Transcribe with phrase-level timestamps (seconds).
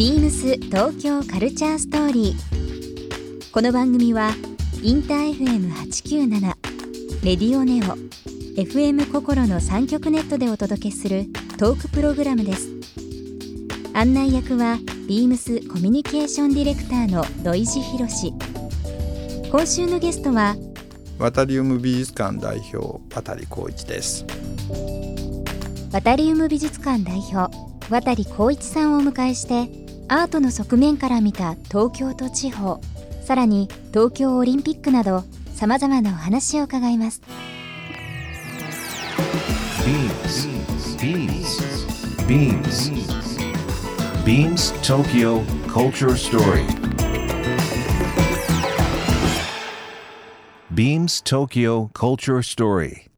[0.00, 3.52] ビームス東京カルチャーストーリー。
[3.52, 4.30] この番組は
[4.82, 6.40] インター FM897
[7.22, 7.98] レディオネオ
[8.58, 11.26] FM 心の三極ネットでお届けする
[11.58, 12.70] トークプログラムです。
[13.92, 18.32] 案内役はビームスコミュニケーションディレクターの土井博志。
[19.50, 20.56] 今週のゲストは
[21.18, 24.24] ワタリウム美術館代表渡光一です
[25.92, 27.54] ワタリウム美術館代表
[27.90, 29.79] 渡光一さんをお迎えして
[30.12, 32.80] アートの側面から見た東京と地方
[33.22, 35.22] さらに東京オリンピックなど
[35.54, 37.22] さまざまなお話を伺います
[39.86, 40.48] ビームス
[41.00, 42.90] ビームスビームス
[44.26, 46.66] ビームス東京 Culture Story
[50.72, 53.08] Beams Tokyo Culture Story.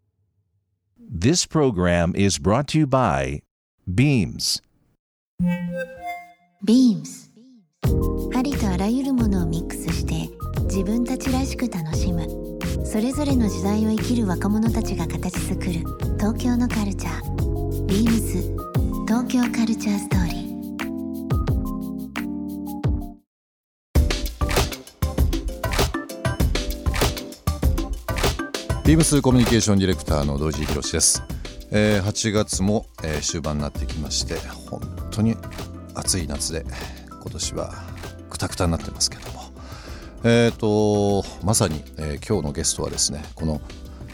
[0.98, 3.42] This program is brought to you by
[3.86, 4.60] Beams.
[6.64, 7.28] Beams
[8.36, 10.30] ありとあらゆるものをミックスして
[10.66, 12.24] 自分たちらしく楽しむ。
[12.86, 15.72] それぞれの時代を生きる若者たちが形作る。
[16.18, 17.86] 東京のカルチャー。
[17.86, 18.56] Beams
[19.08, 20.52] 東京カルチャーストーリー。
[28.86, 31.22] ビームスコミュニケーションディレクターの土井博です、
[31.70, 34.36] えー、8月も、えー、終盤になってきまして
[34.68, 35.36] 本当に
[35.94, 36.64] 暑い夏で
[37.10, 37.72] 今年は
[38.30, 39.42] くたくたになってますけども。
[40.24, 43.60] えっ、ー、とまさに、えー、今日のゲストはですねこの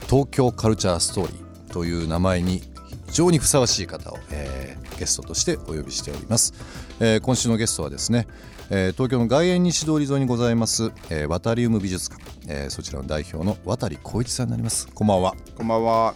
[0.09, 2.62] 東京カルチャーストーリーという名前に
[3.09, 6.55] 非常にふさわしい方を、えー、ゲストとしてお呼びしております、
[7.01, 8.27] えー、今週のゲストはですね、
[8.71, 14.89] えー、東京の外苑西通り沿いにございます、えー、ワタリウム美術館、えー、そちらの代表の渡光一さんになります。
[14.89, 15.34] こんばんは。
[15.56, 16.15] こんばんは、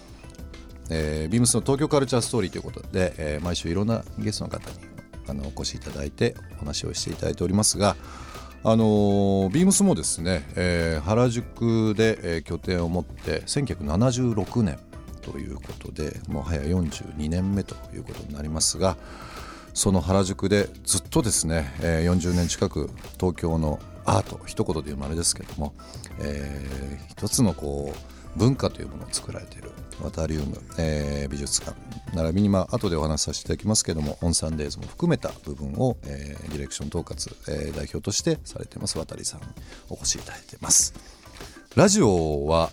[0.91, 4.92] えー、ビームスの東京カルチャーストーリーということで、えー、毎週いろんなゲストの方に
[5.29, 7.97] あのお越しいただいてお話をしていただいておりますが
[8.65, 14.79] あのー、ビームスもですね、えー、原宿で、えー、拠点を持って1976年
[15.21, 18.97] ということでもう早42年目ということになりますが
[19.75, 25.75] その原宿でずっとですね、えー、40年近く東京のアート一言で言うまれですけども、
[26.21, 29.71] えー、一つのこう文化というものを作られている
[30.03, 31.77] ワタリウム、えー、美術館。
[32.15, 39.41] 並びにまあ後でお話しさせていただきますけどもオンサンデーズも含めた部分を、えー、ディレクション統括、えー、代表としてされています渡さん。
[39.41, 39.47] に
[39.89, 40.95] お越しいただいてます。
[41.75, 42.71] ラジオは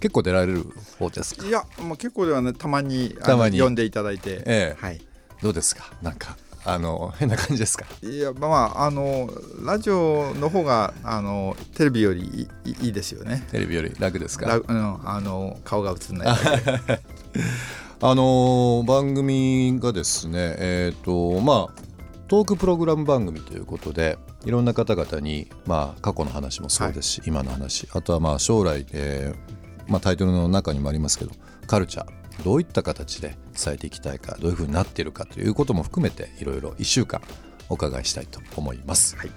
[0.00, 0.64] 結構出られる
[0.98, 1.46] 方ですか？
[1.46, 3.60] いやもう結構ではねたまにたまに。
[3.60, 4.76] 呼んでいただいて、ええ。
[4.80, 5.00] はい。
[5.42, 5.92] どうですか？
[6.02, 7.86] なんかあの変な感じですか？
[8.02, 9.28] いやまああの
[9.64, 13.46] ラジオの方があのテレビよりいいいですよね。
[13.50, 14.56] テレビより楽ですか？
[14.56, 16.36] うん、あの顔が映んない
[18.04, 21.04] あの番組がですねえっ、ー、
[21.36, 21.82] とまあ
[22.28, 31.32] トークプログラム番組ということでいろんな方々に、まあ、過去の話もそうですし、はい、今の話あとはまあ将来、えーまあ、タイトルの中にもありますけど
[31.66, 37.20] カルチャーどういった形で伝えていきたいかどういうふうになっているかということも含めていろいろ1週間
[37.68, 39.16] お伺いしたいと思います。
[39.16, 39.30] はい、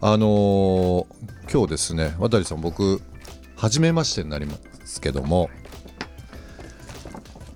[0.00, 1.06] あのー、
[1.50, 3.00] 今日ですね渡さん僕
[3.56, 5.50] 初めましてになりますけども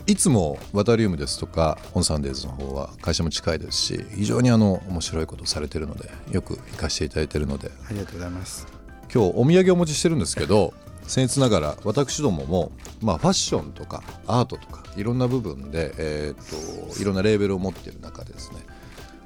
[0.07, 8.67] いつもワタリウムですとかオンサンデーズの方は会社も近いですし非常にあの面白いことをされてるのでよく行かせていただいているのでありがとうございます
[9.15, 10.75] 今日お土産お持ちしてるんですけど
[11.07, 18.61] 僭越ながら私どもも、まあ、ファッションとかアートとかいろんな部分で、えーと、いろんなレーベルを持っている中でですね。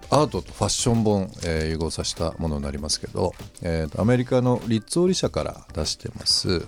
[0.08, 6.64] アートとファッション本、えー、融合させたものになりますけど、えーと、アメリカのリッツォーリ社から出してます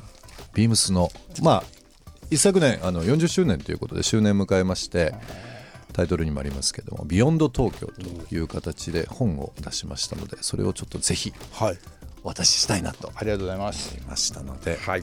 [0.55, 1.09] ビームスの
[1.43, 1.65] まあ
[2.31, 5.15] 一昨年あの40周年ということで周年迎えまして
[5.93, 7.87] タイトルにもありますけども「ビヨンド東京」
[8.29, 11.79] という形で本を出しましたのでそれをちょっとぜひ、はい。
[12.23, 13.11] お渡ししたいなと。
[13.15, 13.97] ありがとうございます。
[13.97, 15.03] いましたので、はい、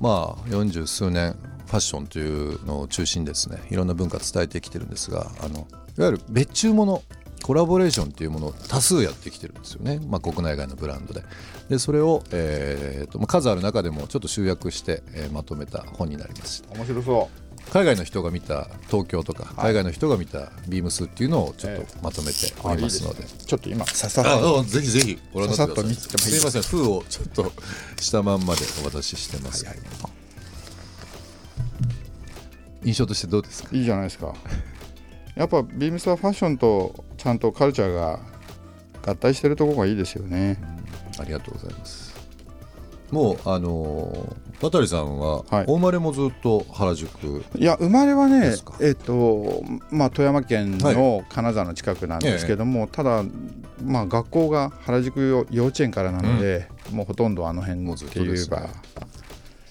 [0.00, 1.36] まあ40数年
[1.66, 3.58] ファッションというのを中心にですね。
[3.70, 5.66] いろんな文化伝えてきてるんですがあの
[5.98, 7.02] いわゆる別注もの
[7.42, 11.22] コラボレーションっていうものを多数やってきてるんですよね、まあ、国内外のブランドで。
[11.68, 16.62] でそれを、えーと、と数ある中でもちょっと集約して、えー、まとめた本になります。
[16.74, 26.38] 面白そう海外の人が見た東京とか、海外の人が見たビームスっていうのをちょっとまとめておりますので、ちょっと今ささっとぜひぜひご覧になってくださいす。
[26.38, 27.52] みません封をちょっと
[28.00, 29.86] したまんまでお渡ししてます、はいはい、
[32.88, 33.68] 印象としてどうですか？
[33.72, 34.34] いいじゃないですか。
[35.36, 38.18] やっぱビームスはファッションとちゃんとカルチャーが
[39.06, 40.58] 合体してるところがいいですよね、
[41.18, 42.09] ありがとうございます
[43.10, 45.64] もうあのー渡さんは、はい。
[45.66, 53.24] お生まれもずっと原宿いや生まれはねえっ、とまあ富山県はの金沢の近くなんですけども、ただ
[53.82, 58.60] まあ学校が原宿幼稚園からなので、もうほとんどあの辺っって言えば、とですね。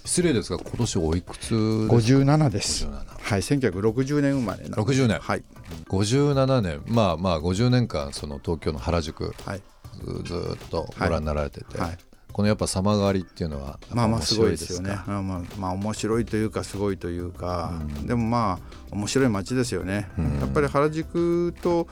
[0.06, 2.86] 失礼ですが今年おいくつですか？57です。
[2.86, 2.92] 57
[3.22, 4.92] はい1960年生まれなので。
[4.92, 5.20] 60年。
[5.20, 5.44] はい。
[5.88, 6.82] 57年。
[6.88, 9.62] まあまあ50年間その東京の原宿はい。
[10.26, 11.98] ずっとご覧になられてて、はい
[12.32, 14.98] このやっぱ様変わりっていうのはまあまあすごいですよね。
[15.08, 17.74] まあまあまあ面白いというかすごいというか、
[18.06, 20.10] でもまあ面白い街ですよね。
[20.40, 21.88] やっぱり原宿と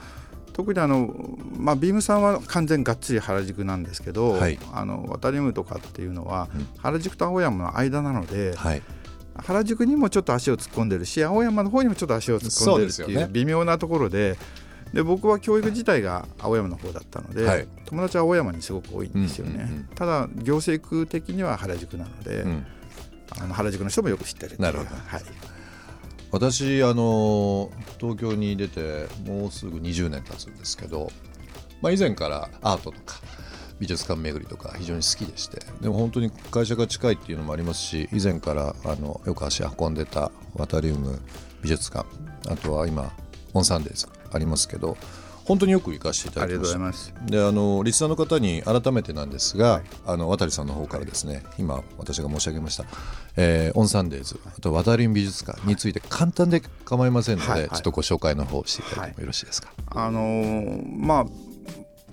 [0.53, 1.13] 特にあの
[1.57, 8.81] まあビームさんは完全がっつり原宿なんですけど、はいあの渡りムとかっていうのは、原宿と青山の間なので、はい
[9.35, 14.37] 原宿にもちょっと足を突っ込んでるし青山の方にもちょっと足を突っ込んでるっていう微妙なところで。
[14.93, 17.67] で僕は教育自体が青山の方だったので、はい。
[17.85, 22.65] 友達は青山にすごく多いんですよね、うんうんうんただ行政区的には原宿なので、うん。
[23.39, 24.89] あの原宿の人もよく知ってるなるほど。
[24.89, 25.21] はい、
[26.31, 31.11] 私あの東京に出てもうすぐ20年経つんですけど、
[31.81, 33.15] まあ、以前からアートとか
[33.79, 41.19] 美術館巡りとか非常に好きでしてでも本当に会社が近いっていうのもありますし以前からあのよく足運んでたワタリウム
[41.61, 42.07] 美術館
[42.49, 43.11] あとは今
[43.53, 44.97] オンサンデーズありますけど
[45.45, 52.83] 本当によく行かせていただきましたであのリスナーの方に改めてなんですが、あの渡さんの方からですね今私が申し上げました、
[53.37, 57.69] えーオンサンデーズあと渡り美術館について簡単で構いませんので、はいはい。
[57.69, 59.69] ちょっとご紹介の方をしていただいてもよろしいですか？
[59.91, 61.25] あのーまあ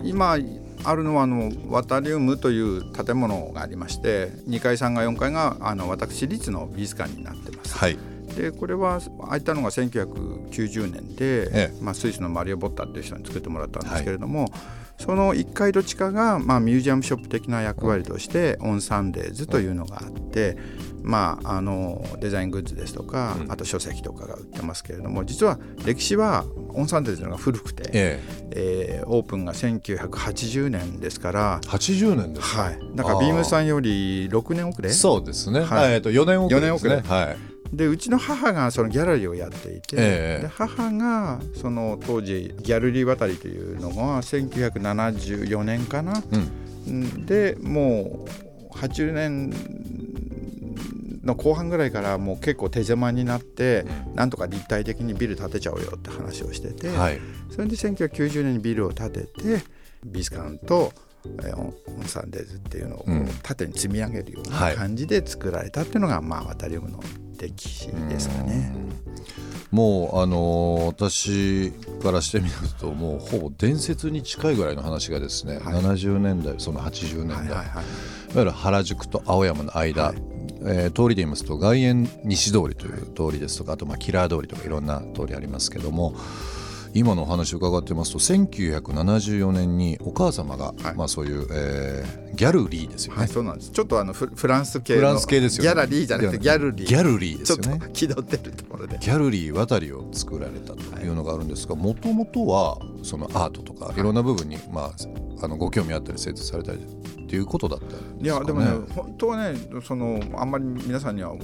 [0.03, 0.37] 今
[0.85, 7.79] あるのはあのワタリウムという建物がありまして2階3階4階があの私立の美術館になってます。
[7.79, 7.97] はい、
[8.35, 9.01] でこれは
[9.31, 14.49] 開いたのが1990年で、えまあ、スイスのマリオ・ボッタっていう人に作ってもらったんですけれども、
[14.99, 20.57] その1階と地下が、まあ、ミュージアムショップ的な役割として、オンサンデーズというのがあって、
[21.03, 29.03] まあ、あのデザイングッズですとか、あと書籍とかが売ってますけれども実は歴史はオンサンデーズの方が古くて、ええ。
[29.05, 34.91] ーオープンが1980年ですからえ、80年ですか、はい、だからビームさんより6年遅れ？
[34.91, 35.95] そうですね、はい。
[35.95, 36.91] えー、と4年遅れですね。
[36.91, 40.43] 四年遅はいでうちの母がそのギャラリーをやっていて、ええ。
[40.43, 46.51] で母がその当時ギャルリー渡りというのが1974年かな、うん。
[46.87, 49.51] うんでもう80年
[51.25, 57.21] の後半ぐらいからもう結構手狭になって、なんとか立体的にビル建てちゃおうよって話をしてて、はい。
[57.51, 59.65] それで1990年にビルを建てて
[60.05, 60.93] 美術館と
[61.41, 63.05] えーオンサンデーズっていうのを
[63.43, 64.77] 縦に積み上げるようはない。
[64.77, 67.01] 感じで作られたっていうのが、まあワタリウムの
[67.39, 68.73] 歴史ですかね。
[69.71, 71.73] もうあのー私
[72.03, 75.75] からしてみるともうほぼ伝説に近いぐらいの話がですね、はい。
[75.83, 77.77] 70年代その80年代、いわはいはい。
[77.77, 77.85] はい
[78.37, 80.17] ゆる原宿と青山の間、はい
[80.67, 86.15] えー通りで言いますと外苑西通りという通りですとかあとまあキラー通りとかいろんな通りありますけども
[86.95, 90.95] 今のお話を伺ってますと1974年にお母様が、はい。
[90.95, 93.71] まあ、そういう、えーギャルリーですよね、はい、そうなんです。
[93.71, 95.69] ちょっとあのフフランス系のフランス系ですよね。
[95.69, 96.87] ギャラリーじゃなくてギャルリー。
[96.87, 97.39] ギャルリー。
[97.39, 97.91] でちょっとすよね。
[97.93, 98.99] 気取ってるところで。
[98.99, 101.01] ギャルリー渡りを作られたと。
[101.01, 101.09] い。
[101.09, 104.03] うのがあるんですがもともとはそのアートとかい。
[104.03, 111.35] ろんな部分に、まあ、あのご興味あったり精通されたりっていうことだったんですか、ね、いやでもね本当はねそのあんまり皆さんには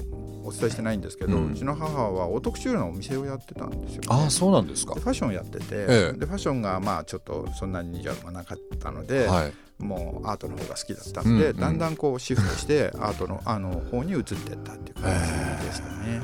[0.45, 4.09] お伝えしてないんですけど、ううんちの母はオートクチュールのお店をやってたんですよ、ね。
[4.09, 15.15] ああそうなんですかでファッションをやってて、ええでファッションがまあちょっとそんなに似合わなかったので、はいもうアートの方が好きだったので、うんうんだんだんこうシフトしてアートのあの方に移っていったっていう感
[15.61, 16.21] じですかね。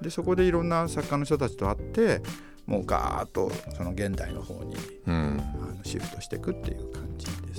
[0.00, 2.22] でそこでいろんな作家の人たちと会って
[2.66, 7.11] もうガーッとその現代の方にうんあのシフトしていくっていう感。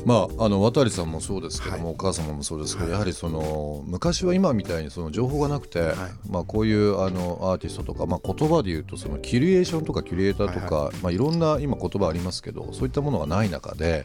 [0.05, 1.93] まあ、あの渡さんもそうですけども、はい。
[1.93, 2.93] お母様もそうですけど、はい。
[2.93, 5.83] やはりその昔は今みたいにその情報がなくて、い。
[6.29, 10.95] まあ、こういうあのアーティストとか、まあ、言葉で言うとそのキュリエーションとかキュリエーターとか、はい。
[10.97, 14.03] まあ、いろんな今言葉ありますけどそういったものがない中で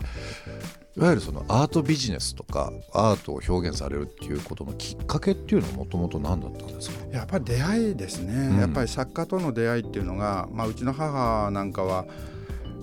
[0.97, 6.97] いわゆるそのアートビジネスとかアートを表現されるっていうことのきっかけっていうのはもともと何だったんですか？
[7.13, 8.59] やっぱり出会いですね、うん。
[8.59, 12.07] やっぱり作家との出会いっていうのが、まあ、うちの母なんかは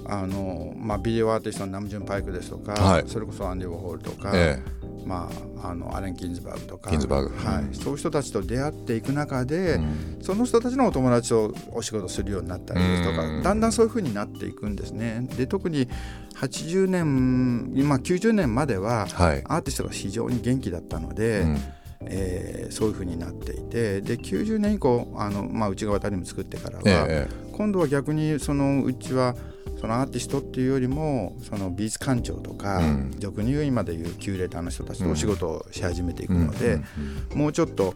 [0.07, 3.03] あの、まあ、ビデオアーティストのナムジュン・パイクですとか、はい。
[3.07, 4.61] それこそアンディ・ウォーホールとか、え
[5.05, 5.29] ま
[5.61, 7.35] あ、あのアレン・キンズバーグとかキンズバーグ。
[7.35, 7.63] はい。
[7.63, 7.73] うん。
[7.73, 10.17] そういう人たちと出会っていく中で、うん。
[10.21, 13.43] その人たちのお友達とお仕事するようになったりですとか、うん。
[13.43, 15.27] だんだんそういうふうになっていくんですね。
[15.37, 15.87] で特に
[16.35, 21.57] 80年今90年までははい、アーティストが非常に元気だったので、うん。
[22.07, 27.51] えーそういうふうになっていてで90年以降あの、まあ、うちが渡りも作ってからは、ええ。
[27.53, 29.35] 今度は逆にそのうちは
[29.79, 33.15] そのアーティストっていうよりもその美術館長とか、うん。
[33.19, 36.79] 俗に言う今でいうキュレーターの人たちとお仕事をし始めていくので、
[37.33, 37.95] もうちょっと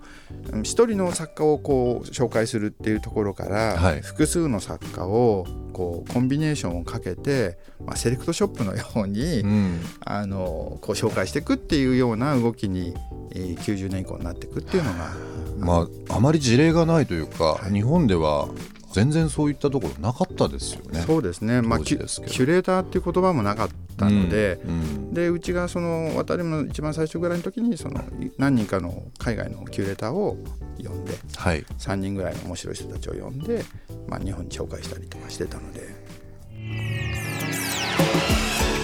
[0.52, 4.02] うん一人の作家をこう紹介するっていうところから、はい。
[4.02, 9.80] 複数の作家をこうコンビネーションをかけて、まあ、セレクトショップのように、うん。
[10.04, 12.94] あのこう紹介していくっていうような動きに、
[13.32, 15.12] えー90年以降になっていくっていうのが、
[15.58, 17.74] まああまり事例がないというか、はい。
[17.74, 18.48] 日本では
[18.92, 21.02] 全然そういったところなかったですよね。
[21.02, 25.14] そうですね、まあ、キュレーターっていう言葉もなかったので、うんうん。
[25.14, 28.02] でうちがその渡りの一番最初ぐらいの時にその
[28.38, 30.38] 何人かの海外のキュレーターを
[30.84, 31.64] 呼んではい。
[31.78, 33.64] 3人ぐらいの面白い人たちを呼んで、
[34.08, 35.82] まあ、日本に紹介したりとかしてたので。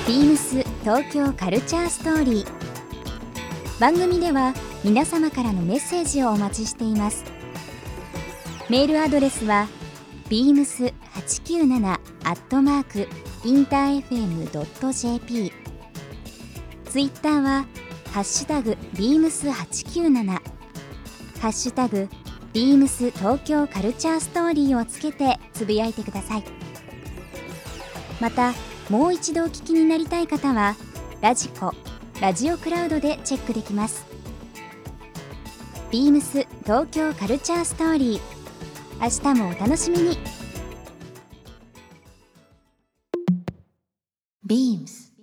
[0.08, 2.66] ビームス東京カルチャーストーリー。
[3.80, 7.26] 番組では皆様からのメッセージをお待ちしています。
[8.70, 9.68] メールアドレスは
[10.29, 11.98] beams897 ア
[12.34, 13.08] ットマーク
[13.48, 15.51] インター FM.jp
[16.86, 17.65] ツイッターは
[18.12, 20.41] ハッシュタグ beams897 ハ
[21.50, 22.10] ッシュタグ
[22.53, 26.44] beams 東京カルチャーストーリーをつけてつぶやいてください。
[28.20, 28.53] また
[28.89, 30.75] もう一度お聞きになりたい方は
[31.22, 31.74] ラジコ
[32.22, 34.05] ラジオクラウドでチェックできます。
[35.91, 38.35] ビームス東京カルチャーストーリー。
[38.98, 40.18] 明日もお楽しみに
[44.48, 45.14] ビームス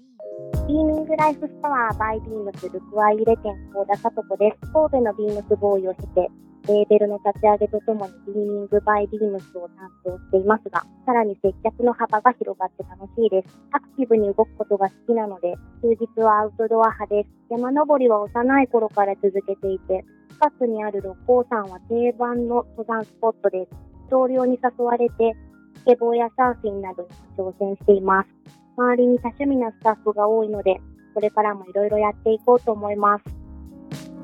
[0.69, 4.73] ビーミングライフストアバイビームスルクワイ入れ店高田聡子です。
[4.73, 6.29] 神戸のビームスボーイを経て、
[6.69, 13.49] レーベルの立ち上げとともにビーミングバイビームスを担当していますが、さらに接客の幅が広がって楽しいです。
[13.73, 17.29] アクティブに動くことが好きなので、休日はアウトドア派です。
[17.51, 23.71] 山登りは幼い頃から続けていて、近くにある六甲山は定番の登山スポットです。
[24.11, 25.35] 同僚に誘われて、
[25.79, 28.29] スケボーやサーフィンなどに挑戦しています。
[28.77, 30.81] 周りに多趣味なスタッフが多いので、
[31.15, 33.25] これからもいろいろやっていこうと思います。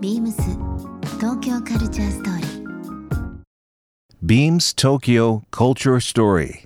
[0.01, 0.43] ビームス
[1.19, 2.49] 東京カルチャーストーリー
[4.25, 6.65] Beams Tokyo Culture Story.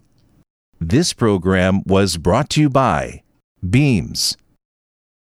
[0.80, 3.22] This program was brought to you by
[3.62, 4.36] Beams.